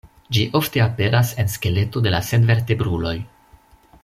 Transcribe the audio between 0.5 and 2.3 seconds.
ofte aperas en skeleto de la